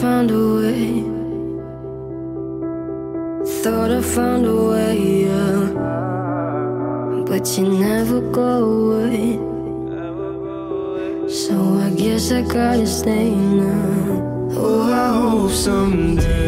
found 0.00 0.30
a 0.30 0.54
way. 0.56 1.02
Thought 3.62 3.90
I 3.90 4.00
found 4.00 4.46
a 4.46 4.56
way, 4.70 4.96
yeah. 5.26 5.60
But 7.28 7.44
you 7.58 7.68
never 7.68 8.20
go 8.40 8.52
away. 8.80 9.38
So 11.28 11.54
I 11.86 11.90
guess 11.90 12.32
I 12.32 12.40
gotta 12.42 12.86
stay 12.86 13.34
now. 13.34 14.48
Oh, 14.56 14.90
I 14.90 15.08
hope 15.20 15.50
someday. 15.50 16.39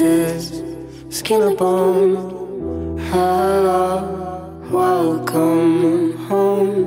Pieces, 0.00 0.62
skin 1.10 1.42
and 1.42 1.58
bone. 1.58 2.96
Hello, 3.12 4.58
welcome 4.70 6.16
home. 6.28 6.86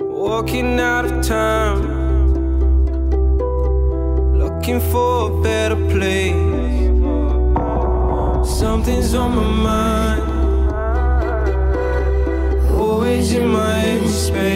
Walking 0.00 0.78
out 0.80 1.06
of 1.06 1.26
time, 1.26 1.82
looking 4.38 4.80
for 4.92 5.30
a 5.30 5.42
better 5.42 5.80
place. 5.94 6.34
Something's 8.60 9.14
on 9.14 9.30
my 9.34 9.48
mind, 9.68 10.22
always 12.72 13.32
in 13.32 13.48
my 13.48 13.98
space. 14.06 14.51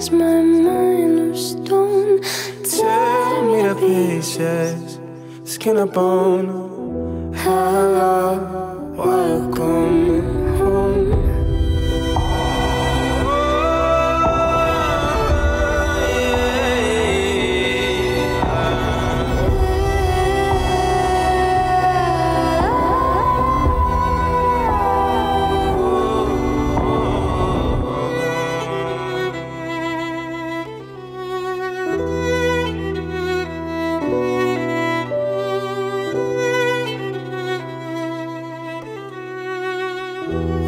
Glass, 0.00 0.10
my 0.10 0.42
mind 0.42 1.30
of 1.30 1.38
stone. 1.38 2.20
Tear 2.64 3.42
me 3.42 3.62
to 3.62 3.74
pieces, 3.74 4.98
skin 5.44 5.76
and 5.76 5.92
bone. 5.92 7.32
Hello, 7.34 8.69
oh 40.32 40.66